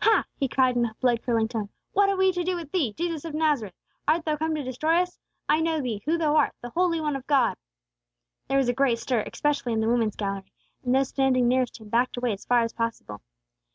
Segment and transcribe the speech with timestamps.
[0.00, 1.68] "Ha!" he cried, in a blood curdling tone.
[1.92, 3.74] "What have we to do with Thee, Jesus of Nazareth?
[4.08, 5.18] Art thou come to destroy us?
[5.50, 7.58] I know Thee, who thou art, the holy One of God!"
[8.48, 10.50] There was a great stir, especially in the woman's gallery;
[10.82, 13.20] and those standing nearest him backed away as far as possible.